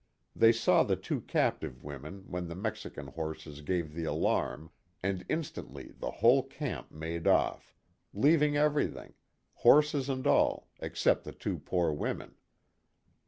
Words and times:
They 0.35 0.51
saw 0.51 0.81
the 0.81 0.95
two 0.95 1.21
captive 1.21 1.83
women 1.83 2.23
when 2.25 2.47
the 2.47 2.55
Mexican 2.55 3.05
horses 3.05 3.61
gave 3.61 3.93
the 3.93 4.05
alarm, 4.05 4.71
and 5.03 5.23
instantly 5.29 5.91
the 5.95 6.09
whole 6.09 6.41
camp 6.41 6.89
made 6.89 7.27
off; 7.27 7.75
leaving 8.11 8.57
everything 8.57 9.13
horses 9.53 10.09
and 10.09 10.25
all 10.25 10.69
except 10.79 11.23
the 11.23 11.31
two 11.33 11.59
poor 11.59 11.93
women. 11.93 12.33